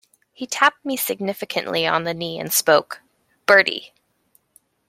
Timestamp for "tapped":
0.47-0.83